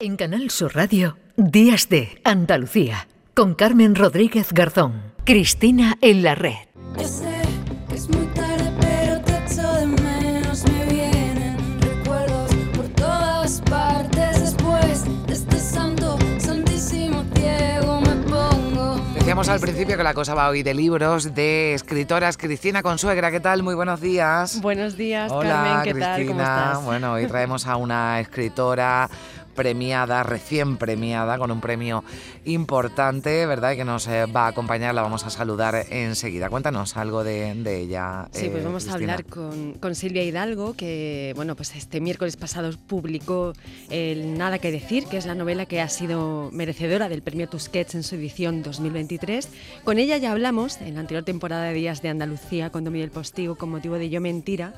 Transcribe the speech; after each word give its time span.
En 0.00 0.16
Canal 0.16 0.48
Sur 0.50 0.76
Radio, 0.76 1.16
Días 1.36 1.88
de 1.88 2.20
Andalucía, 2.22 3.08
con 3.34 3.56
Carmen 3.56 3.96
Rodríguez 3.96 4.52
Garzón, 4.52 5.02
Cristina 5.24 5.98
en 6.00 6.22
la 6.22 6.36
red. 6.36 6.54
Yo 6.96 7.08
sé 7.08 7.42
que 7.88 7.96
es 7.96 8.08
muy 8.08 8.26
tarde, 8.26 8.72
pero 8.80 9.20
te 9.22 9.36
echo 9.44 9.72
de 9.74 9.86
menos. 9.86 10.62
Me 10.70 10.84
vienen 10.84 11.80
recuerdos 11.80 12.54
por 12.76 12.88
todas 12.90 13.60
partes. 13.62 14.40
Después 14.40 15.04
de 15.26 15.32
este 15.32 15.58
santo, 15.58 16.16
santísimo 16.38 17.24
ciego 17.34 18.00
me 18.00 18.14
pongo. 18.30 19.00
Decíamos 19.16 19.48
al 19.48 19.58
principio 19.58 19.96
que 19.96 20.04
la 20.04 20.14
cosa 20.14 20.32
va 20.32 20.48
hoy 20.48 20.62
de 20.62 20.74
libros, 20.74 21.34
de 21.34 21.74
escritoras. 21.74 22.36
Cristina 22.36 22.84
Consuegra, 22.84 23.32
¿qué 23.32 23.40
tal? 23.40 23.64
Muy 23.64 23.74
buenos 23.74 24.00
días. 24.00 24.60
Buenos 24.60 24.96
días, 24.96 25.32
Hola, 25.32 25.48
Carmen, 25.48 25.82
¿qué 25.82 25.90
Cristina. 25.90 26.14
tal? 26.14 26.26
¿Cómo 26.28 26.40
estás? 26.42 26.84
Bueno, 26.84 27.12
hoy 27.14 27.26
traemos 27.26 27.66
a 27.66 27.74
una 27.76 28.20
escritora 28.20 29.10
premiada, 29.58 30.22
recién 30.22 30.76
premiada, 30.76 31.36
con 31.36 31.50
un 31.50 31.60
premio 31.60 32.04
importante, 32.44 33.44
¿verdad? 33.44 33.72
Y 33.72 33.76
que 33.78 33.84
nos 33.84 34.06
eh, 34.06 34.26
va 34.26 34.44
a 34.44 34.48
acompañar, 34.50 34.94
la 34.94 35.02
vamos 35.02 35.26
a 35.26 35.30
saludar 35.30 35.84
enseguida. 35.90 36.48
Cuéntanos 36.48 36.96
algo 36.96 37.24
de, 37.24 37.54
de 37.54 37.80
ella. 37.80 38.28
Sí, 38.30 38.48
pues 38.48 38.62
eh, 38.62 38.64
vamos 38.64 38.88
a 38.88 38.94
hablar 38.94 39.24
con, 39.24 39.74
con 39.74 39.96
Silvia 39.96 40.22
Hidalgo, 40.22 40.74
que 40.74 41.32
bueno, 41.34 41.56
pues 41.56 41.74
este 41.74 42.00
miércoles 42.00 42.36
pasado 42.36 42.70
publicó 42.86 43.52
el 43.90 44.38
Nada 44.38 44.60
que 44.60 44.70
decir, 44.70 45.06
que 45.06 45.16
es 45.16 45.26
la 45.26 45.34
novela 45.34 45.66
que 45.66 45.80
ha 45.80 45.88
sido 45.88 46.50
merecedora 46.52 47.08
del 47.08 47.22
premio 47.22 47.48
Tusquets 47.48 47.96
en 47.96 48.04
su 48.04 48.14
edición 48.14 48.62
2023. 48.62 49.48
Con 49.82 49.98
ella 49.98 50.18
ya 50.18 50.30
hablamos 50.30 50.80
en 50.80 50.94
la 50.94 51.00
anterior 51.00 51.24
temporada 51.24 51.64
de 51.64 51.74
Días 51.74 52.00
de 52.00 52.10
Andalucía, 52.10 52.70
dio 52.70 53.04
el 53.04 53.10
postigo 53.10 53.56
con 53.56 53.70
motivo 53.70 53.96
de 53.96 54.08
Yo 54.08 54.20
Mentira. 54.20 54.74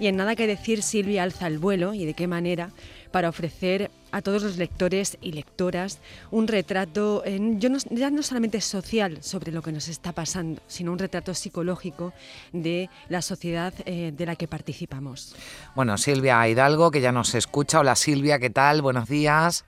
Y 0.00 0.06
en 0.06 0.16
Nada 0.16 0.36
que 0.36 0.46
decir, 0.46 0.82
Silvia 0.82 1.24
alza 1.24 1.46
el 1.46 1.58
vuelo 1.58 1.94
y 1.94 2.04
de 2.04 2.14
qué 2.14 2.28
manera 2.28 2.70
para 3.10 3.28
ofrecer 3.28 3.90
a 4.12 4.22
todos 4.22 4.42
los 4.42 4.56
lectores 4.56 5.18
y 5.20 5.32
lectoras 5.32 6.00
un 6.30 6.48
retrato, 6.48 7.22
en- 7.24 7.60
yo 7.60 7.68
no- 7.68 7.78
ya 7.90 8.10
no 8.10 8.22
solamente 8.22 8.60
social 8.60 9.18
sobre 9.22 9.52
lo 9.52 9.60
que 9.62 9.72
nos 9.72 9.88
está 9.88 10.12
pasando, 10.12 10.60
sino 10.66 10.92
un 10.92 10.98
retrato 10.98 11.34
psicológico 11.34 12.12
de 12.52 12.88
la 13.08 13.20
sociedad 13.22 13.74
eh, 13.84 14.12
de 14.16 14.26
la 14.26 14.36
que 14.36 14.48
participamos. 14.48 15.34
Bueno, 15.74 15.98
Silvia 15.98 16.46
Hidalgo, 16.48 16.90
que 16.90 17.00
ya 17.00 17.12
nos 17.12 17.34
escucha. 17.34 17.80
Hola 17.80 17.96
Silvia, 17.96 18.38
¿qué 18.38 18.50
tal? 18.50 18.80
Buenos 18.82 19.08
días. 19.08 19.64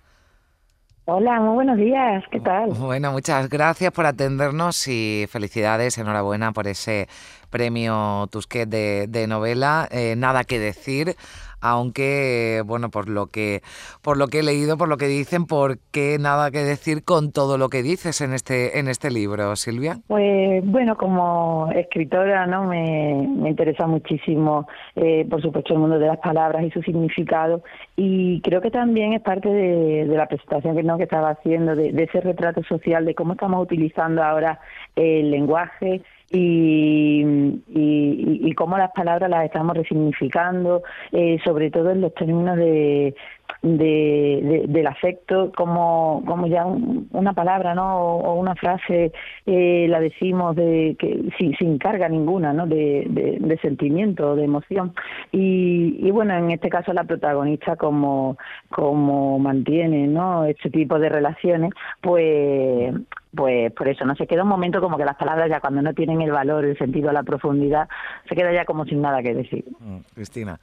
Hola, 1.07 1.41
muy 1.41 1.55
buenos 1.55 1.77
días, 1.77 2.23
¿qué 2.31 2.39
tal? 2.39 2.71
Bueno, 2.71 3.11
muchas 3.11 3.49
gracias 3.49 3.91
por 3.91 4.07
atendernos 4.07 4.87
y 4.87 5.27
felicidades, 5.29 5.99
enhorabuena 5.99 6.53
por 6.53 6.69
ese 6.69 7.09
premio 7.49 8.29
Tusquet 8.31 8.69
de, 8.69 9.07
de 9.09 9.27
novela. 9.27 9.89
Eh, 9.91 10.15
nada 10.17 10.45
que 10.45 10.61
decir, 10.61 11.17
aunque 11.61 12.63
bueno, 12.67 12.91
por 12.91 13.09
lo 13.09 13.27
que 13.27 13.63
por 14.03 14.17
lo 14.17 14.29
que 14.29 14.41
he 14.41 14.43
leído, 14.43 14.77
por 14.77 14.89
lo 14.89 14.97
que 14.97 15.07
dicen, 15.07 15.47
¿por 15.47 15.79
qué 15.91 16.19
nada 16.19 16.51
que 16.51 16.59
decir 16.59 17.05
con 17.05 17.33
todo 17.33 17.59
lo 17.59 17.69
que 17.69 17.83
dices 17.83 18.21
en 18.21 18.33
este 18.33 18.79
en 18.79 18.89
este 18.89 19.11
libro, 19.11 19.55
Silvia? 19.57 19.99
Pues 20.07 20.65
bueno, 20.65 20.97
como 20.97 21.71
escritora, 21.75 22.47
¿no? 22.47 22.65
Me, 22.65 23.29
me 23.29 23.51
interesa 23.51 23.87
muchísimo, 23.87 24.67
eh, 24.97 25.27
por 25.29 25.43
supuesto, 25.43 25.75
el 25.75 25.81
mundo 25.81 25.99
de 25.99 26.07
las 26.07 26.19
palabras 26.19 26.65
y 26.65 26.71
su 26.71 26.83
significado 26.83 27.63
y 27.97 28.41
creo 28.41 28.61
que 28.61 28.71
también 28.71 29.13
es 29.13 29.23
parte 29.23 29.49
de, 29.49 30.07
de 30.07 30.17
la 30.17 30.27
presentación 30.27 30.77
que, 30.77 30.83
¿no? 30.83 30.97
que 30.97 31.05
estaba 31.05 31.31
haciendo, 31.31 31.75
de, 31.75 31.93
de 31.93 32.05
ese 32.05 32.21
retrato 32.21 32.63
social, 32.65 33.05
de 33.05 33.15
cómo 33.15 33.33
estamos 33.35 33.63
utilizando 33.63 34.23
ahora 34.23 34.61
el 35.01 35.31
lenguaje 35.31 36.03
y, 36.31 37.23
y, 37.23 38.41
y 38.45 38.53
cómo 38.53 38.79
las 38.79 38.93
palabras 38.93 39.29
las 39.29 39.45
estamos 39.45 39.77
resignificando, 39.77 40.83
eh, 41.13 41.39
sobre 41.45 41.71
todo 41.71 41.91
en 41.91 42.01
los 42.03 42.15
términos 42.15 42.57
de, 42.57 43.15
de, 43.63 44.41
de- 44.43 44.65
del 44.69 44.87
afecto, 44.87 45.53
como, 45.55 46.23
como 46.27 46.47
ya 46.47 46.65
un- 46.65 47.09
una 47.13 47.33
palabra 47.35 47.75
¿no? 47.75 47.99
o, 48.01 48.21
o 48.31 48.35
una 48.35 48.55
frase 48.55 49.13
eh, 49.47 49.87
la 49.89 50.01
decimos 50.01 50.57
de 50.57 50.97
que 50.99 51.25
sin, 51.39 51.55
sin 51.57 51.79
carga 51.79 52.09
ninguna 52.09 52.53
¿no? 52.53 52.67
de, 52.67 53.05
de, 53.11 53.37
de 53.39 53.59
sentimiento, 53.59 54.35
de 54.37 54.45
emoción. 54.45 54.95
Y, 55.33 55.97
y 56.01 56.11
bueno, 56.11 56.35
en 56.35 56.51
este 56.51 56.69
caso 56.71 56.93
la 56.93 57.05
protagonista 57.05 57.77
como, 57.77 58.37
como 58.71 59.39
mantiene 59.39 60.07
¿no? 60.07 60.45
este 60.45 60.71
tipo 60.71 60.99
de 60.99 61.09
relaciones, 61.09 61.73
pues 62.01 62.95
pues 63.33 63.71
por 63.75 63.87
eso 63.87 64.05
no 64.05 64.17
se 64.17 64.27
queda 64.27 64.43
un 64.43 64.49
momento 64.49 64.81
como 64.81 64.97
que 64.97 65.05
las 65.05 65.15
palabras 65.17 65.49
ya 65.49 65.61
cuando 65.61 65.81
no 65.83 65.95
tienen 65.95 66.21
el 66.21 66.33
valor, 66.33 66.65
el 66.65 66.77
sentido, 66.77 67.13
la 67.13 67.23
profundidad, 67.23 67.89
se 68.29 68.35
queda 68.35 68.53
ya 68.53 68.65
como 68.65 68.85
sin 68.87 69.01
nada 69.01 69.23
que 69.23 69.33
decir. 69.35 69.65
Mm, 69.79 69.99
Cristina. 70.15 70.59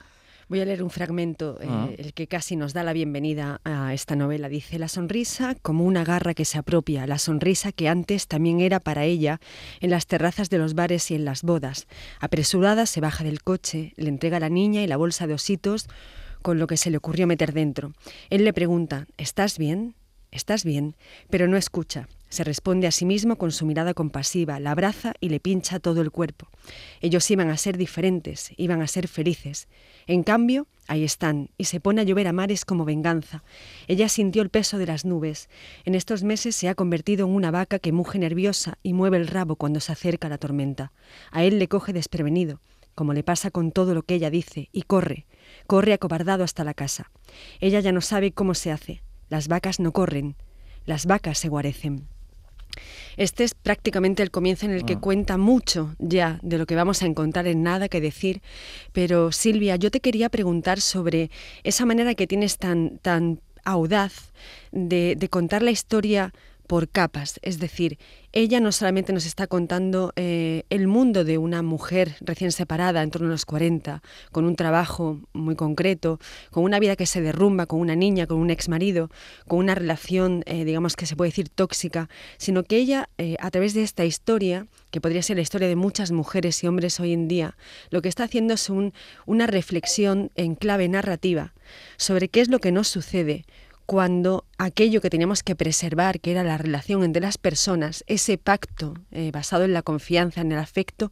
Voy 0.49 0.61
a 0.61 0.65
leer 0.65 0.81
un 0.81 0.89
fragmento, 0.89 1.59
eh, 1.61 1.65
Ah. 1.69 1.89
el 1.97 2.13
que 2.13 2.27
casi 2.27 2.55
nos 2.55 2.71
da 2.71 2.83
la 2.83 2.93
bienvenida 2.93 3.59
a 3.65 3.93
esta 3.93 4.15
novela. 4.15 4.47
Dice, 4.47 4.79
la 4.79 4.87
sonrisa 4.87 5.55
como 5.61 5.83
una 5.83 6.05
garra 6.05 6.33
que 6.33 6.45
se 6.45 6.57
apropia, 6.57 7.05
la 7.05 7.17
sonrisa 7.17 7.73
que 7.73 7.89
antes 7.89 8.27
también 8.27 8.61
era 8.61 8.79
para 8.79 9.03
ella 9.03 9.41
en 9.81 9.89
las 9.89 10.07
terrazas 10.07 10.49
de 10.49 10.57
los 10.57 10.73
bares 10.73 11.11
y 11.11 11.15
en 11.15 11.25
las 11.25 11.43
bodas. 11.43 11.85
Apresurada 12.21 12.85
se 12.85 13.01
baja 13.01 13.25
del 13.25 13.43
coche, 13.43 13.91
le 13.97 14.07
entrega 14.07 14.37
a 14.37 14.39
la 14.39 14.49
niña 14.49 14.81
y 14.83 14.87
la 14.87 14.95
bolsa 14.95 15.27
de 15.27 15.33
ositos 15.33 15.87
con 16.41 16.59
lo 16.59 16.67
que 16.67 16.77
se 16.77 16.91
le 16.91 16.97
ocurrió 16.97 17.27
meter 17.27 17.51
dentro. 17.51 17.91
Él 18.29 18.45
le 18.45 18.53
pregunta, 18.53 19.05
¿estás 19.17 19.57
bien? 19.57 19.95
¿Estás 20.31 20.63
bien? 20.63 20.95
Pero 21.29 21.47
no 21.49 21.57
escucha. 21.57 22.07
Se 22.29 22.43
responde 22.43 22.87
a 22.87 22.91
sí 22.91 23.05
mismo 23.05 23.37
con 23.37 23.51
su 23.51 23.65
mirada 23.65 23.93
compasiva, 23.93 24.59
la 24.59 24.71
abraza 24.71 25.13
y 25.21 25.29
le 25.29 25.39
pincha 25.39 25.79
todo 25.79 26.01
el 26.01 26.11
cuerpo. 26.11 26.49
Ellos 26.99 27.29
iban 27.31 27.49
a 27.49 27.57
ser 27.57 27.77
diferentes, 27.77 28.51
iban 28.57 28.81
a 28.81 28.87
ser 28.87 29.07
felices. 29.07 29.69
En 30.07 30.23
cambio, 30.23 30.67
ahí 30.87 31.05
están, 31.05 31.51
y 31.57 31.65
se 31.65 31.79
pone 31.79 32.01
a 32.01 32.03
llover 32.03 32.27
a 32.27 32.33
mares 32.33 32.65
como 32.65 32.83
venganza. 32.83 33.43
Ella 33.87 34.09
sintió 34.09 34.41
el 34.41 34.49
peso 34.49 34.77
de 34.77 34.87
las 34.87 35.05
nubes. 35.05 35.49
En 35.85 35.95
estos 35.95 36.23
meses 36.23 36.55
se 36.55 36.67
ha 36.67 36.75
convertido 36.75 37.25
en 37.27 37.33
una 37.33 37.49
vaca 37.49 37.79
que 37.79 37.93
muge 37.93 38.19
nerviosa 38.19 38.77
y 38.83 38.91
mueve 38.91 39.17
el 39.17 39.27
rabo 39.27 39.55
cuando 39.55 39.79
se 39.79 39.93
acerca 39.93 40.27
la 40.27 40.37
tormenta. 40.37 40.91
A 41.31 41.45
él 41.45 41.59
le 41.59 41.69
coge 41.69 41.93
desprevenido, 41.93 42.59
como 42.93 43.13
le 43.13 43.23
pasa 43.23 43.51
con 43.51 43.71
todo 43.71 43.93
lo 43.93 44.03
que 44.03 44.15
ella 44.15 44.29
dice, 44.29 44.67
y 44.73 44.81
corre, 44.81 45.27
corre 45.65 45.93
acobardado 45.93 46.43
hasta 46.43 46.65
la 46.65 46.73
casa. 46.73 47.09
Ella 47.61 47.79
ya 47.79 47.93
no 47.93 48.01
sabe 48.01 48.33
cómo 48.33 48.53
se 48.53 48.71
hace. 48.71 49.01
Las 49.29 49.47
vacas 49.47 49.79
no 49.79 49.93
corren, 49.93 50.35
las 50.85 51.05
vacas 51.05 51.37
se 51.37 51.49
guarecen. 51.49 52.07
Este 53.17 53.43
es 53.43 53.53
prácticamente 53.53 54.23
el 54.23 54.31
comienzo 54.31 54.65
en 54.65 54.71
el 54.71 54.85
que 54.85 54.97
cuenta 54.97 55.37
mucho 55.37 55.95
ya 55.99 56.39
de 56.41 56.57
lo 56.57 56.65
que 56.65 56.75
vamos 56.75 57.01
a 57.01 57.05
encontrar 57.05 57.47
en 57.47 57.63
Nada 57.63 57.89
que 57.89 58.01
decir. 58.01 58.41
Pero 58.93 59.31
Silvia, 59.31 59.75
yo 59.75 59.91
te 59.91 59.99
quería 59.99 60.29
preguntar 60.29 60.81
sobre 60.81 61.31
esa 61.63 61.85
manera 61.85 62.15
que 62.15 62.27
tienes 62.27 62.57
tan, 62.57 62.99
tan 62.99 63.41
audaz 63.63 64.31
de, 64.71 65.15
de 65.17 65.29
contar 65.29 65.61
la 65.61 65.71
historia 65.71 66.33
por 66.67 66.89
capas. 66.89 67.39
Es 67.41 67.59
decir, 67.59 67.97
ella 68.33 68.59
no 68.59 68.71
solamente 68.71 69.13
nos 69.13 69.25
está 69.25 69.47
contando 69.47 70.11
eh, 70.15 70.63
el 70.69 70.87
mundo 70.87 71.23
de 71.23 71.37
una 71.37 71.61
mujer 71.63 72.15
recién 72.21 72.51
separada 72.51 73.01
en 73.01 73.09
torno 73.09 73.27
a 73.27 73.31
los 73.31 73.45
40, 73.45 74.03
con 74.31 74.45
un 74.45 74.55
trabajo 74.55 75.21
muy 75.33 75.55
concreto, 75.55 76.19
con 76.51 76.63
una 76.63 76.79
vida 76.79 76.95
que 76.95 77.05
se 77.05 77.21
derrumba, 77.21 77.65
con 77.65 77.79
una 77.79 77.95
niña, 77.95 78.27
con 78.27 78.37
un 78.37 78.49
ex 78.49 78.69
marido, 78.69 79.09
con 79.47 79.59
una 79.59 79.73
relación, 79.73 80.43
eh, 80.45 80.65
digamos 80.65 80.95
que 80.95 81.05
se 81.05 81.15
puede 81.15 81.29
decir 81.31 81.49
tóxica, 81.49 82.09
sino 82.37 82.63
que 82.63 82.77
ella, 82.77 83.09
eh, 83.17 83.37
a 83.39 83.49
través 83.49 83.73
de 83.73 83.83
esta 83.83 84.05
historia, 84.05 84.67
que 84.91 85.01
podría 85.01 85.21
ser 85.23 85.37
la 85.37 85.41
historia 85.41 85.67
de 85.67 85.75
muchas 85.75 86.11
mujeres 86.11 86.63
y 86.63 86.67
hombres 86.67 86.99
hoy 86.99 87.13
en 87.13 87.27
día, 87.27 87.57
lo 87.89 88.01
que 88.01 88.09
está 88.09 88.25
haciendo 88.25 88.53
es 88.53 88.69
un- 88.69 88.93
una 89.25 89.47
reflexión 89.47 90.31
en 90.35 90.55
clave 90.55 90.87
narrativa 90.89 91.53
sobre 91.97 92.29
qué 92.29 92.41
es 92.41 92.49
lo 92.49 92.59
que 92.59 92.71
nos 92.71 92.87
sucede 92.87 93.45
cuando 93.87 94.43
aquello 94.59 94.99
que 95.01 95.09
teníamos 95.09 95.43
que 95.43 95.55
preservar, 95.55 96.19
que 96.19 96.31
era 96.31 96.43
la 96.43 96.57
relación 96.57 97.03
entre 97.03 97.21
las 97.21 97.37
personas, 97.37 98.03
ese 98.05 98.37
pacto 98.37 98.93
eh, 99.11 99.31
basado 99.31 99.63
en 99.63 99.73
la 99.73 99.81
confianza, 99.81 100.41
en 100.41 100.51
el 100.51 100.59
afecto, 100.59 101.09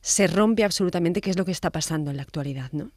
se 0.00 0.28
rompe 0.28 0.62
absolutamente, 0.62 1.20
que 1.20 1.30
es 1.30 1.36
lo 1.36 1.44
que 1.44 1.50
está 1.50 1.70
pasando 1.70 2.12
en 2.12 2.16
la 2.16 2.22
actualidad, 2.22 2.70
¿no? 2.72 2.90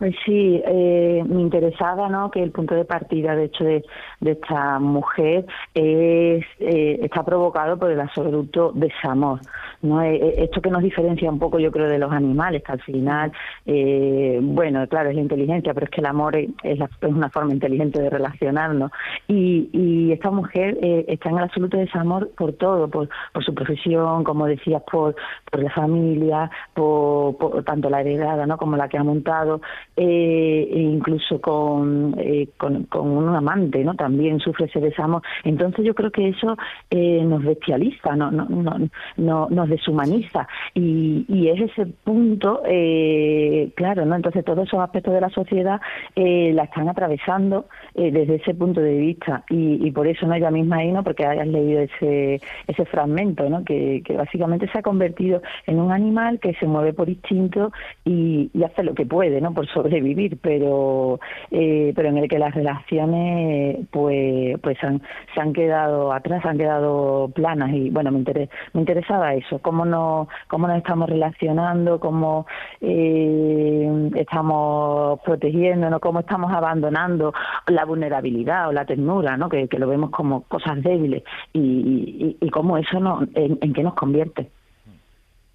Pues 0.00 0.14
sí, 0.24 0.62
eh, 0.64 1.22
me 1.26 1.42
interesaba 1.42 2.08
¿no? 2.08 2.30
que 2.30 2.42
el 2.42 2.52
punto 2.52 2.74
de 2.74 2.86
partida, 2.86 3.36
de 3.36 3.44
hecho, 3.44 3.64
de, 3.64 3.84
de 4.20 4.30
esta 4.32 4.78
mujer 4.78 5.44
es, 5.74 6.44
eh, 6.58 7.00
está 7.02 7.22
provocado 7.22 7.78
por 7.78 7.90
el 7.90 8.00
absoluto 8.00 8.72
desamor. 8.74 9.40
¿No? 9.82 10.02
Eh, 10.02 10.16
eh, 10.16 10.34
esto 10.44 10.60
que 10.60 10.70
nos 10.70 10.82
diferencia 10.82 11.30
un 11.30 11.38
poco, 11.38 11.58
yo 11.58 11.70
creo, 11.72 11.88
de 11.88 11.98
los 11.98 12.12
animales, 12.12 12.62
que 12.62 12.72
al 12.72 12.80
final, 12.82 13.32
eh, 13.66 14.38
bueno, 14.42 14.86
claro, 14.88 15.08
es 15.10 15.14
la 15.14 15.20
inteligencia, 15.22 15.72
pero 15.74 15.84
es 15.84 15.90
que 15.90 16.00
el 16.00 16.06
amor 16.06 16.36
es, 16.36 16.78
la- 16.78 16.84
es 17.00 17.08
una 17.12 17.30
forma 17.30 17.52
inteligente 17.52 18.00
de 18.00 18.10
relacionarnos. 18.10 18.90
Y, 19.28 19.68
y 19.72 20.12
esta 20.12 20.30
mujer 20.30 20.78
eh, 20.82 21.04
está 21.08 21.30
en 21.30 21.38
el 21.38 21.44
absoluto 21.44 21.76
desamor 21.76 22.30
por 22.36 22.52
todo, 22.54 22.88
por, 22.88 23.08
por 23.32 23.44
su 23.44 23.54
profesión, 23.54 24.24
como 24.24 24.46
decías, 24.46 24.82
por, 24.90 25.14
por 25.50 25.62
la 25.62 25.70
familia, 25.70 26.50
por, 26.74 27.36
tanto 27.64 27.88
la 27.90 28.00
heredada 28.00 28.46
¿no? 28.46 28.56
como 28.58 28.76
la 28.76 28.88
que 28.88 28.98
ha 28.98 29.04
montado. 29.04 29.60
eh, 29.96 30.68
e 30.70 30.78
incluso 30.80 31.40
con, 31.40 32.14
eh, 32.18 32.48
con, 32.56 32.84
con, 32.84 33.08
un 33.08 33.34
amante, 33.34 33.82
¿no? 33.84 33.94
También 33.94 34.38
sufre 34.40 34.66
ese 34.66 34.80
desamor. 34.80 35.22
Entonces 35.44 35.84
yo 35.84 35.94
creo 35.94 36.10
que 36.10 36.28
eso 36.28 36.56
nos 36.90 37.42
bestializa, 37.44 38.16
no, 38.16 38.30
no, 38.30 38.46
no, 38.48 38.76
no, 39.16 39.48
nos 39.50 39.68
deshumaniza. 39.70 40.46
Y, 40.74 41.24
y 41.28 41.48
es 41.48 41.70
ese 41.70 41.86
punto, 41.86 42.62
eh, 42.66 43.70
claro, 43.74 44.04
¿no? 44.04 44.16
Entonces 44.16 44.44
todos 44.44 44.66
esos 44.66 44.80
aspectos 44.80 45.14
de 45.14 45.20
la 45.20 45.30
sociedad 45.30 45.80
eh, 46.16 46.52
la 46.54 46.64
están 46.64 46.88
atravesando 46.88 47.66
eh, 47.94 48.10
desde 48.10 48.36
ese 48.36 48.54
punto 48.54 48.80
de 48.80 48.96
vista. 48.96 49.44
Y, 49.48 49.86
y 49.86 49.90
por 49.90 50.06
eso, 50.06 50.26
¿no? 50.26 50.34
Ella 50.34 50.50
misma 50.50 50.76
ahí, 50.76 50.92
¿no? 50.92 51.02
Porque 51.02 51.24
hayas 51.24 51.46
leído 51.46 51.80
ese, 51.80 52.40
ese 52.66 52.84
fragmento, 52.86 53.48
¿no? 53.48 53.64
Que, 53.64 54.02
básicamente 54.16 54.68
se 54.68 54.78
ha 54.78 54.82
convertido 54.82 55.40
en 55.66 55.78
un 55.78 55.92
animal 55.92 56.40
que 56.40 56.54
se 56.54 56.66
mueve 56.66 56.92
por 56.92 57.08
instinto 57.08 57.72
y, 58.04 58.50
y 58.52 58.62
hace 58.64 58.82
lo 58.82 58.94
que 58.94 59.06
puede, 59.06 59.40
¿no? 59.40 59.54
Por 59.54 59.66
sobrevivir, 59.68 60.38
pero, 60.42 61.20
eh, 61.50 61.92
pero 61.94 62.08
en 62.08 62.18
el 62.18 62.28
que 62.28 62.38
las 62.38 62.54
relaciones, 62.54 63.86
pues, 63.90 64.58
pues 64.60 64.82
han, 64.82 65.00
se 65.34 65.40
han 65.40 65.52
quedado 65.52 66.12
atrás, 66.12 66.44
han 66.44 66.58
quedado 66.58 67.30
planas. 67.34 67.72
Y 67.72 67.90
bueno, 67.90 68.10
me, 68.10 68.18
interes, 68.18 68.50
me 68.72 68.80
interesaba 68.80 69.34
eso, 69.34 69.59
cómo 69.60 69.84
nos, 69.84 70.28
cómo 70.48 70.66
nos 70.66 70.76
estamos 70.76 71.08
relacionando, 71.08 72.00
cómo 72.00 72.46
eh, 72.80 74.10
estamos 74.14 75.20
protegiéndonos, 75.20 76.00
cómo 76.00 76.20
estamos 76.20 76.52
abandonando 76.52 77.32
la 77.66 77.84
vulnerabilidad 77.84 78.68
o 78.68 78.72
la 78.72 78.84
ternura, 78.84 79.36
¿no? 79.36 79.48
Que, 79.48 79.68
que 79.68 79.78
lo 79.78 79.88
vemos 79.88 80.10
como 80.10 80.42
cosas 80.42 80.82
débiles 80.82 81.22
y, 81.52 81.60
y, 81.60 82.36
y 82.40 82.50
cómo 82.50 82.76
eso 82.76 83.00
no, 83.00 83.22
en, 83.34 83.58
en 83.60 83.72
qué 83.72 83.82
nos 83.82 83.94
convierte. 83.94 84.50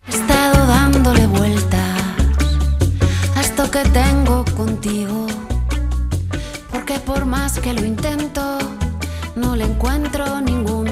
He 0.07 0.11
estado 0.11 0.67
dándole 0.67 1.27
vueltas 1.27 1.81
a 3.35 3.41
esto 3.41 3.63
que 3.71 3.83
tengo 3.89 4.45
contigo, 4.55 5.25
porque 6.71 6.99
por 6.99 7.25
más 7.25 7.59
que 7.59 7.73
lo 7.73 7.85
intento, 7.85 8.41
no 9.35 9.55
le 9.55 9.65
encuentro 9.65 10.41
ningún. 10.41 10.85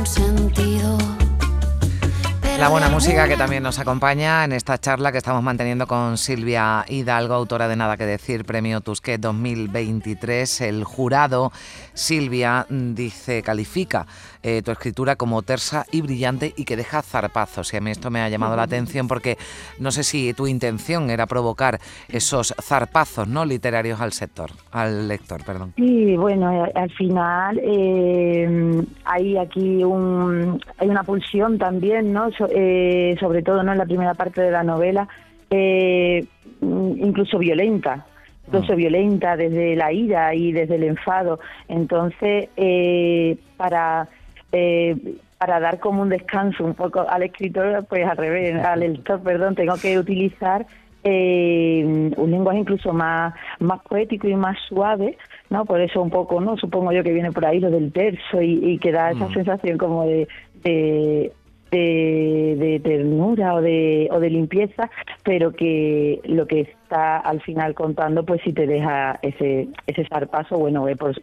La 2.63 2.69
buena 2.69 2.87
música 2.87 3.27
que 3.27 3.35
también 3.35 3.61
nos 3.61 3.77
acompaña 3.77 4.45
en 4.45 4.53
esta 4.53 4.77
charla 4.77 5.11
que 5.11 5.17
estamos 5.17 5.43
manteniendo 5.43 5.85
con 5.85 6.17
Silvia 6.17 6.85
Hidalgo, 6.87 7.33
autora 7.33 7.67
de 7.67 7.75
Nada 7.75 7.97
que 7.97 8.05
Decir, 8.05 8.45
Premio 8.45 8.79
Tusquet 8.79 9.19
2023. 9.19 10.61
El 10.61 10.85
jurado, 10.85 11.51
Silvia, 11.93 12.65
dice, 12.69 13.43
califica 13.43 14.07
eh, 14.43 14.61
tu 14.61 14.71
escritura 14.71 15.15
como 15.15 15.41
tersa 15.41 15.85
y 15.91 16.01
brillante 16.01 16.53
y 16.55 16.65
que 16.65 16.75
deja 16.75 17.01
zarpazos. 17.01 17.73
Y 17.73 17.77
a 17.77 17.81
mí 17.81 17.91
esto 17.91 18.11
me 18.11 18.21
ha 18.21 18.29
llamado 18.29 18.55
la 18.55 18.63
atención 18.63 19.07
porque 19.07 19.37
no 19.79 19.91
sé 19.91 20.03
si 20.03 20.33
tu 20.33 20.47
intención 20.47 21.09
era 21.09 21.25
provocar 21.25 21.79
esos 22.09 22.53
zarpazos 22.61 23.27
no 23.27 23.45
literarios 23.45 24.01
al 24.01 24.11
sector, 24.11 24.51
al 24.71 25.07
lector, 25.07 25.43
perdón. 25.43 25.73
Sí, 25.77 26.15
bueno, 26.17 26.67
al 26.73 26.91
final 26.91 27.59
eh, 27.63 28.83
hay 29.05 29.37
aquí 29.37 29.83
un, 29.83 30.61
hay 30.77 30.89
una 30.89 31.03
pulsión 31.03 31.57
también, 31.57 32.13
¿no? 32.13 32.31
So, 32.31 32.47
eh, 32.49 33.15
sobre 33.19 33.41
todo 33.41 33.63
no 33.63 33.71
en 33.71 33.77
la 33.77 33.85
primera 33.85 34.13
parte 34.13 34.41
de 34.41 34.51
la 34.51 34.63
novela, 34.63 35.07
eh, 35.49 36.25
incluso 36.61 37.37
violenta, 37.37 38.05
incluso 38.47 38.75
violenta 38.75 39.35
desde 39.37 39.75
la 39.75 39.91
ira 39.91 40.33
y 40.33 40.51
desde 40.51 40.75
el 40.75 40.83
enfado. 40.83 41.39
Entonces, 41.67 42.49
eh, 42.57 43.37
para 43.57 44.07
eh, 44.53 44.95
para 45.37 45.59
dar 45.59 45.79
como 45.79 46.01
un 46.03 46.09
descanso 46.09 46.63
un 46.63 46.73
poco 46.75 47.05
al 47.09 47.23
escritor, 47.23 47.85
pues 47.89 48.05
al 48.07 48.15
revés, 48.17 48.63
al 48.63 48.79
lector, 48.79 49.21
perdón, 49.21 49.55
tengo 49.55 49.75
que 49.77 49.97
utilizar 49.99 50.65
eh, 51.03 51.83
un 52.15 52.31
lenguaje 52.31 52.59
incluso 52.59 52.93
más 52.93 53.33
más 53.59 53.81
poético 53.81 54.27
y 54.29 54.35
más 54.35 54.57
suave, 54.69 55.17
¿no? 55.49 55.65
Por 55.65 55.81
eso 55.81 56.01
un 56.01 56.09
poco, 56.09 56.39
¿no? 56.39 56.55
Supongo 56.55 56.93
yo 56.93 57.03
que 57.03 57.11
viene 57.11 57.31
por 57.33 57.45
ahí 57.45 57.59
lo 57.59 57.69
del 57.69 57.91
terzo 57.91 58.41
y, 58.41 58.53
y 58.73 58.79
que 58.79 58.93
da 58.93 59.11
esa 59.11 59.27
Mm. 59.27 59.33
sensación 59.33 59.77
como 59.77 60.05
de, 60.05 60.27
de 60.63 61.33
de, 61.71 62.55
de 62.59 62.79
ternura 62.81 63.55
o 63.55 63.61
de, 63.61 64.07
o 64.11 64.19
de 64.19 64.29
limpieza, 64.29 64.91
pero 65.23 65.51
que 65.53 66.21
lo 66.25 66.45
que 66.45 66.61
está 66.61 67.17
al 67.17 67.41
final 67.41 67.73
contando, 67.73 68.23
pues 68.23 68.41
si 68.43 68.53
te 68.53 68.67
deja 68.67 69.17
ese 69.23 69.67
ese 69.87 70.05
zarpazo, 70.07 70.59
bueno, 70.59 70.87
eh, 70.87 70.95
por 70.95 71.15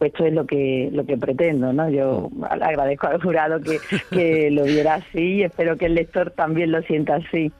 supuesto 0.00 0.24
es 0.24 0.32
lo 0.32 0.46
que 0.46 0.88
lo 0.92 1.04
que 1.04 1.18
pretendo, 1.18 1.72
¿no? 1.74 1.90
Yo 1.90 2.30
agradezco 2.48 3.08
al 3.08 3.20
jurado 3.20 3.60
que, 3.60 3.78
que 4.10 4.50
lo 4.50 4.64
viera 4.64 4.94
así 4.94 5.34
y 5.34 5.42
espero 5.42 5.76
que 5.76 5.86
el 5.86 5.94
lector 5.94 6.30
también 6.30 6.72
lo 6.72 6.80
sienta 6.82 7.16
así. 7.16 7.52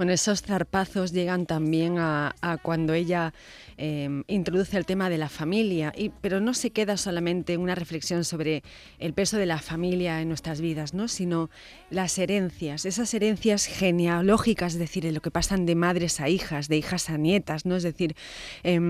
Bueno, 0.00 0.14
esos 0.14 0.40
zarpazos 0.40 1.12
llegan 1.12 1.44
también 1.44 1.98
a, 1.98 2.32
cuando 2.62 2.94
ella 2.94 3.34
eh, 3.76 4.08
introduce 4.28 4.78
el 4.78 4.86
tema 4.86 5.10
de 5.10 5.18
la 5.18 5.28
familia, 5.28 5.92
pero 6.22 6.40
no 6.40 6.54
se 6.54 6.70
queda 6.70 6.96
solamente 6.96 7.58
una 7.58 7.74
reflexión 7.74 8.24
sobre 8.24 8.62
el 8.98 9.12
peso 9.12 9.36
de 9.36 9.44
la 9.44 9.58
familia 9.58 10.22
en 10.22 10.28
nuestras 10.28 10.62
vidas, 10.62 10.94
¿no? 10.94 11.06
sino 11.06 11.50
las 11.90 12.16
herencias, 12.16 12.86
esas 12.86 13.12
herencias 13.12 13.66
genealógicas, 13.66 14.72
es 14.72 14.78
decir, 14.78 15.04
lo 15.04 15.20
que 15.20 15.30
pasan 15.30 15.66
de 15.66 15.74
madres 15.74 16.18
a 16.20 16.30
hijas, 16.30 16.68
de 16.68 16.78
hijas 16.78 17.10
a 17.10 17.18
nietas, 17.18 17.66
¿no? 17.66 17.76
es 17.76 17.82
decir, 17.82 18.16
eh, 18.62 18.80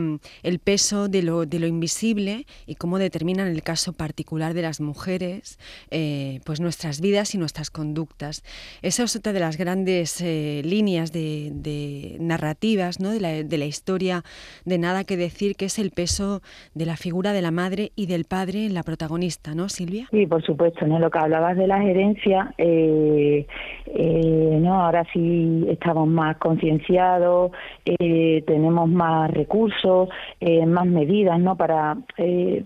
el 0.44 0.58
peso 0.60 1.08
de 1.08 1.24
lo, 1.24 1.42
invisible 1.42 2.46
y 2.66 2.76
cómo 2.76 3.00
determinan 3.00 3.48
el 3.48 3.64
caso 3.64 3.94
particular 3.94 4.54
de 4.54 4.62
las 4.62 4.80
mujeres, 4.80 5.58
eh, 5.90 6.38
pues 6.44 6.60
nuestras 6.60 7.00
vidas 7.00 7.34
y 7.34 7.38
nuestras 7.38 7.70
conductas. 7.70 8.44
Esa 8.80 9.02
es 9.02 9.16
otra 9.16 9.32
de 9.32 9.40
las 9.40 9.56
grandes 9.56 10.20
eh, 10.20 10.62
de, 11.06 12.16
narrativas 12.20 13.00
¿no? 13.00 13.10
de, 13.10 13.20
la, 13.20 13.42
de 13.42 13.58
la 13.58 13.64
historia 13.64 14.22
de 14.64 14.78
nada 14.78 15.04
que 15.04 15.16
decir, 15.16 15.56
que 15.56 15.66
es 15.66 15.78
el 15.78 15.90
peso 15.90 16.40
de 16.74 16.86
la 16.86 16.96
figura 16.96 17.32
de 17.32 17.42
la 17.42 17.50
madre 17.50 17.92
y 17.96 18.06
del 18.06 18.24
padre 18.24 18.66
en 18.66 18.74
la 18.74 18.82
protagonista, 18.82 19.54
¿no, 19.54 19.68
Silvia? 19.68 20.06
Sí, 20.10 20.26
por 20.26 20.42
supuesto, 20.42 20.86
¿no? 20.86 20.98
Lo 20.98 21.10
que 21.10 21.18
hablabas 21.18 21.56
de 21.56 21.66
las 21.66 21.84
herencias, 21.84 22.48
eh, 22.58 23.46
eh, 23.86 24.58
no, 24.60 24.82
ahora 24.84 25.04
sí 25.12 25.64
estamos 25.68 26.06
más 26.08 26.36
concienciados, 26.36 27.52
eh, 27.84 28.42
tenemos 28.46 28.88
más 28.88 29.30
recursos, 29.30 30.08
eh, 30.40 30.66
más 30.66 30.86
medidas, 30.86 31.38
¿no? 31.40 31.56
Para 31.56 31.96
eh, 32.18 32.64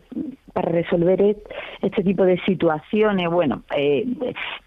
para 0.54 0.70
resolver 0.70 1.36
este 1.82 2.02
tipo 2.02 2.24
de 2.24 2.40
situaciones, 2.46 3.28
bueno, 3.28 3.62
eh, 3.76 4.06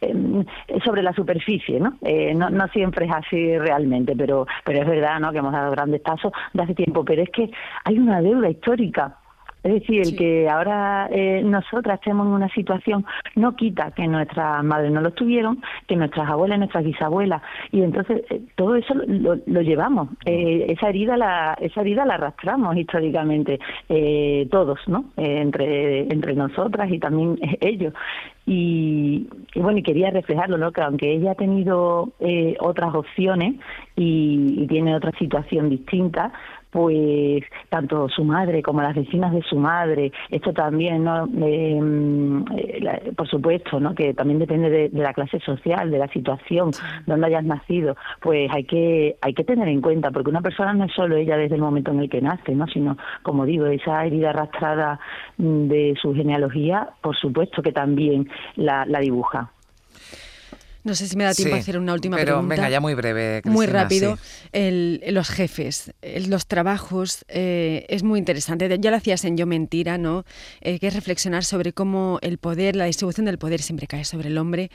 eh, 0.02 0.46
sobre 0.84 1.02
la 1.02 1.14
superficie, 1.14 1.80
¿no? 1.80 1.98
Eh, 2.04 2.36
¿no? 2.36 2.50
No 2.50 2.68
siempre 2.68 3.06
es 3.06 3.12
así 3.12 3.58
realmente, 3.58 4.16
pero, 4.16 4.46
pero 4.64 4.82
es 4.82 4.88
verdad, 4.88 5.20
¿no? 5.20 5.32
Que 5.32 5.40
hemos 5.40 5.54
dado 5.54 5.72
grandes 5.72 6.02
pasos 6.02 6.32
de 6.54 6.62
hace 6.62 6.76
tiempo, 6.76 7.04
pero 7.06 7.24
es 7.24 7.30
que 7.30 7.50
hay 7.86 7.98
una 7.98 8.22
deuda 8.22 8.50
histórica 8.50 9.18
es 9.68 9.82
decir, 9.82 10.02
el 10.02 10.16
que 10.16 10.50
ahora 10.50 11.10
eh, 11.12 11.42
nosotras 11.44 12.00
estemos 12.00 12.26
en 12.26 12.32
una 12.32 12.48
situación 12.50 13.06
no 13.36 13.56
quita 13.56 13.92
que 13.92 14.08
nuestras 14.08 14.64
madres 14.64 14.92
no 14.94 15.02
lo 15.02 15.12
tuvieron, 15.12 15.62
que 15.88 15.98
nuestras 15.98 16.30
abuelas, 16.30 16.58
nuestras 16.58 16.86
bisabuelas, 16.86 17.42
y 17.72 17.82
entonces 17.82 18.24
eh, 18.30 18.42
todo 18.56 18.76
eso 18.76 18.94
lo, 18.94 19.38
lo 19.46 19.62
llevamos. 19.62 20.10
Eh, 20.26 20.68
esa 20.70 20.88
herida 20.88 21.18
la 21.18 21.58
esa 21.60 21.82
herida 21.82 22.06
la 22.06 22.14
arrastramos 22.14 22.78
históricamente 22.78 23.60
eh, 23.90 24.48
todos, 24.50 24.80
¿no? 24.88 25.06
Entre 25.18 26.02
entre 26.14 26.34
nosotras 26.34 26.90
y 26.90 27.00
también 27.00 27.38
ellos. 27.60 27.94
Y, 28.50 29.28
y, 29.56 29.60
bueno, 29.60 29.80
y 29.80 29.84
quería 29.84 30.10
reflejarlo, 30.10 30.58
¿no? 30.58 30.72
Que 30.72 30.82
aunque 30.82 31.12
ella 31.12 31.32
ha 31.32 31.36
tenido 31.36 32.14
eh, 32.22 32.56
otras 32.62 32.96
opciones 32.96 33.56
y, 33.98 34.64
y 34.64 34.68
tiene 34.68 34.96
otra 34.96 35.12
situación 35.20 35.70
distinta, 35.70 36.32
pues 36.78 37.44
tanto 37.70 38.08
su 38.08 38.24
madre 38.24 38.62
como 38.62 38.84
las 38.84 38.94
vecinas 38.94 39.34
de 39.34 39.42
su 39.42 39.58
madre, 39.58 40.12
esto 40.30 40.54
también, 40.54 41.06
¿no? 41.06 41.28
Eh, 41.42 42.80
la, 42.82 43.02
por 43.16 43.28
supuesto, 43.28 43.80
¿no? 43.80 43.96
Que 43.96 44.14
también 44.14 44.38
depende 44.38 44.70
de, 44.70 44.90
de, 44.90 45.02
la 45.02 45.12
clase 45.12 45.40
social, 45.40 45.90
de 45.90 45.98
la 45.98 46.08
situación 46.10 46.70
donde 47.08 47.26
hayas 47.26 47.44
nacido, 47.46 47.96
pues 48.22 48.52
hay 48.54 48.66
que 48.66 49.16
hay 49.22 49.34
que 49.34 49.44
tener 49.44 49.68
en 49.70 49.82
cuenta, 49.82 50.12
porque 50.12 50.30
una 50.30 50.42
persona 50.42 50.72
no 50.76 50.86
es 50.86 50.94
solo 50.94 51.16
ella 51.16 51.36
desde 51.36 51.56
el 51.56 51.62
momento 51.62 51.90
en 51.90 52.02
el 52.02 52.12
que 52.12 52.22
nace, 52.22 52.54
¿no? 52.54 52.68
Sino, 52.68 52.96
como 53.24 53.48
digo, 53.48 53.66
esa 53.66 54.06
herida 54.06 54.30
arrastrada 54.30 55.00
de 55.40 55.96
su 56.00 56.14
genealogía, 56.14 56.90
por 57.02 57.18
supuesto 57.18 57.64
que 57.64 57.72
también 57.72 58.30
la, 58.56 58.86
la 58.86 59.00
dibuja. 59.00 59.52
No 60.88 60.96
sé 60.96 61.06
si 61.06 61.18
me 61.18 61.26
da 61.26 61.34
tiempo 61.34 61.56
sí, 61.56 61.60
a 61.60 61.62
hacer 61.62 61.78
una 61.78 61.92
última 61.92 62.16
pero 62.16 62.36
pregunta. 62.36 62.56
venga, 62.56 62.70
ya 62.70 62.80
muy 62.80 62.94
breve. 62.94 63.42
Cristina, 63.42 63.54
muy 63.54 63.66
rápido. 63.66 64.16
Sí. 64.16 64.22
El, 64.54 65.04
los 65.10 65.28
jefes, 65.28 65.92
los 66.30 66.48
trabajos, 66.48 67.26
eh, 67.28 67.86
es 67.90 68.04
muy 68.04 68.20
interesante. 68.20 68.74
Ya 68.80 68.90
lo 68.90 68.96
hacías 68.96 69.26
en 69.26 69.36
Yo 69.36 69.46
Mentira, 69.46 69.98
¿no? 69.98 70.24
Eh, 70.62 70.80
que 70.80 70.88
es 70.88 70.94
reflexionar 70.94 71.44
sobre 71.44 71.74
cómo 71.74 72.20
el 72.22 72.38
poder, 72.38 72.78
la 72.78 72.86
distribución 72.86 73.26
del 73.26 73.38
poder 73.38 73.62
siempre 73.62 73.86
cae 73.86 74.06
sobre 74.06 74.30
el 74.30 74.38
hombre 74.38 74.72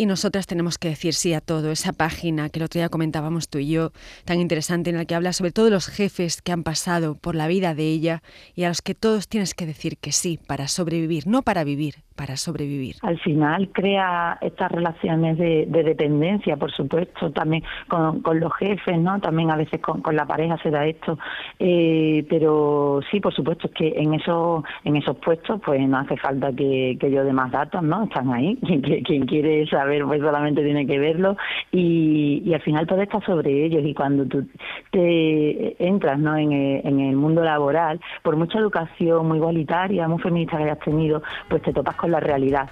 y 0.00 0.06
nosotras 0.06 0.46
tenemos 0.46 0.78
que 0.78 0.88
decir 0.88 1.12
sí 1.12 1.34
a 1.34 1.42
todo. 1.42 1.70
Esa 1.70 1.92
página 1.92 2.48
que 2.48 2.58
el 2.58 2.64
otro 2.64 2.78
día 2.78 2.88
comentábamos 2.88 3.50
tú 3.50 3.58
y 3.58 3.68
yo, 3.68 3.92
tan 4.24 4.40
interesante, 4.40 4.88
en 4.88 4.96
la 4.96 5.04
que 5.04 5.14
habla 5.14 5.34
sobre 5.34 5.52
todos 5.52 5.70
los 5.70 5.88
jefes 5.88 6.40
que 6.40 6.52
han 6.52 6.62
pasado 6.62 7.16
por 7.16 7.34
la 7.34 7.48
vida 7.48 7.74
de 7.74 7.84
ella 7.84 8.22
y 8.54 8.64
a 8.64 8.68
los 8.68 8.80
que 8.80 8.94
todos 8.94 9.28
tienes 9.28 9.52
que 9.52 9.66
decir 9.66 9.98
que 9.98 10.12
sí 10.12 10.38
para 10.46 10.68
sobrevivir, 10.68 11.26
no 11.26 11.42
para 11.42 11.64
vivir, 11.64 11.96
para 12.16 12.36
sobrevivir. 12.36 12.96
Al 13.02 13.18
final 13.20 13.70
crea 13.72 14.38
estas 14.40 14.70
relaciones 14.70 15.38
de, 15.38 15.66
dependencia, 15.66 16.56
por 16.56 16.70
supuesto, 16.70 17.30
también 17.30 17.62
con, 17.88 18.22
los 18.38 18.54
jefes, 18.56 18.98
¿no? 18.98 19.20
También 19.20 19.50
a 19.50 19.56
veces 19.56 19.80
con, 19.80 20.02
la 20.14 20.26
pareja 20.26 20.58
se 20.58 20.70
da 20.70 20.86
esto, 20.86 21.18
eh, 21.58 22.26
pero 22.28 23.00
sí, 23.10 23.20
por 23.20 23.34
supuesto, 23.34 23.68
es 23.68 23.74
que 23.74 23.88
en 23.96 24.14
esos 24.14 24.62
en 24.84 24.96
esos 24.96 25.16
puestos, 25.18 25.60
pues 25.64 25.80
no 25.88 25.98
hace 25.98 26.16
falta 26.16 26.52
que, 26.52 26.96
yo 27.00 27.24
dé 27.24 27.32
más 27.32 27.50
datos, 27.50 27.82
¿no? 27.82 28.04
Están 28.04 28.32
ahí. 28.32 28.56
Quien, 29.04 29.26
quiere 29.26 29.66
saber, 29.68 30.04
pues 30.04 30.20
solamente 30.20 30.62
tiene 30.62 30.86
que 30.86 30.98
verlo 30.98 31.36
y, 31.70 32.42
y 32.44 32.54
al 32.54 32.60
final 32.62 32.86
todo 32.86 33.00
está 33.00 33.20
sobre 33.20 33.64
ellos 33.64 33.82
y 33.84 33.94
cuando 33.94 34.26
tú 34.26 34.46
te 34.90 35.76
entras, 35.84 36.18
¿no? 36.18 36.36
En 36.36 36.52
el, 36.52 36.86
en 36.86 37.00
el 37.00 37.16
mundo 37.16 37.42
laboral, 37.42 38.00
por 38.22 38.36
mucha 38.36 38.58
educación 38.58 39.28
muy 39.28 39.38
igualitaria, 39.38 40.08
muy 40.08 40.20
feminista 40.20 40.56
que 40.56 40.64
hayas 40.64 40.80
tenido, 40.80 41.22
pues 41.48 41.62
te 41.62 41.72
topas 41.72 41.96
con 42.00 42.10
la 42.10 42.20
realidad. 42.20 42.68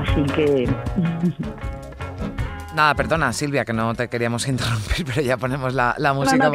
Así 0.00 0.22
que... 0.34 0.68
Nada, 2.76 2.94
perdona 2.94 3.32
Silvia, 3.32 3.64
que 3.64 3.72
no 3.72 3.94
te 3.94 4.08
queríamos 4.08 4.46
interrumpir, 4.46 5.06
pero 5.14 5.22
ya 5.22 5.38
ponemos 5.38 5.72
la, 5.72 5.94
música 6.14 6.52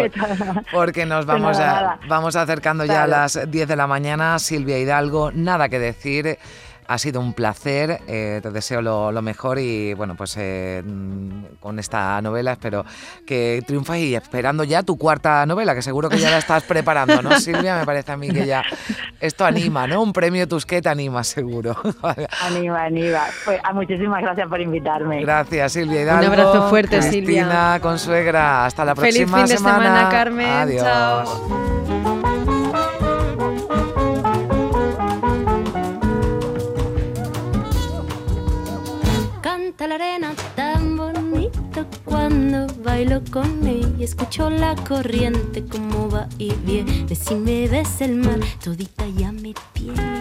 porque 0.72 1.06
nos 1.06 1.26
vamos, 1.28 1.60
a, 1.60 2.00
vamos 2.08 2.36
acercando 2.36 2.86
ya 2.86 3.04
a 3.04 3.08
las 3.08 3.50
10 3.50 3.68
de 3.68 3.76
la 3.76 3.88
mañana. 3.88 4.38
Silvia 4.38 4.78
Hidalgo, 4.78 5.32
nada 5.34 5.68
que 5.68 5.80
decir. 5.80 6.38
Ha 6.92 6.98
sido 6.98 7.22
un 7.22 7.32
placer, 7.32 8.02
eh, 8.06 8.42
te 8.44 8.52
deseo 8.52 8.82
lo, 8.82 9.22
mejor 9.22 9.60
y 9.60 9.94
bueno, 9.94 10.16
pues 10.16 10.36
eh, 10.38 10.84
con 11.62 11.80
esta 11.80 12.22
novela 12.22 12.52
espero 12.52 12.84
que 13.26 13.64
triunfa 13.66 13.98
y 13.98 14.14
esperando 14.14 14.66
ya 14.66 14.84
tu 14.84 14.98
cuarta 14.98 15.46
novela, 15.46 15.74
que 15.74 15.82
seguro 15.82 16.10
que 16.10 16.18
ya 16.18 16.30
la 16.30 16.40
estás 16.40 16.64
preparando, 16.64 17.22
¿no, 17.22 17.32
Silvia? 17.40 17.78
Me 17.78 17.86
parece 17.86 18.12
a 18.12 18.18
mí 18.18 18.28
que 18.30 18.46
ya 18.46 18.62
esto 19.22 19.46
anima, 19.46 19.88
¿no? 19.88 20.02
Un 20.02 20.12
premio 20.12 20.46
Tusquet 20.50 20.86
anima, 20.86 21.24
seguro. 21.24 21.78
anima, 22.46 22.84
anima. 22.84 23.22
Pues, 23.46 23.62
ah, 23.64 23.72
muchísimas 23.72 24.22
gracias 24.22 24.50
por 24.50 24.60
invitarme. 24.60 25.22
Gracias, 25.22 25.72
Silvia 25.72 26.02
Hidalgo. 26.02 26.26
Un 26.26 26.40
abrazo 26.40 26.70
fuerte, 26.70 27.00
Cristina, 27.00 27.22
Silvia. 27.22 27.80
Consuegra. 27.82 28.66
Hasta 28.66 28.84
la 28.84 28.96
próxima 28.96 29.38
Feliz 29.38 29.50
fin 29.50 29.58
semana. 29.60 29.80
de 29.80 29.86
semana, 29.86 30.10
Carmen. 30.10 30.50
Adiós. 30.50 30.84
Chao. 30.84 32.01
La 39.88 39.96
arena 39.96 40.34
tan 40.56 40.96
bonito 40.96 41.86
cuando 42.06 42.68
bailo 42.84 43.22
con 43.32 43.66
ella. 43.66 43.88
Escucho 44.00 44.50
la 44.50 44.76
corriente 44.76 45.64
como 45.66 46.10
va 46.10 46.28
y 46.38 46.54
viene. 46.66 47.08
Si 47.16 47.36
me 47.36 47.68
ves 47.68 48.02
el 48.02 48.16
mar, 48.16 48.40
todita 48.64 49.08
ya 49.08 49.32
me 49.32 49.54
tiene. 49.74 50.21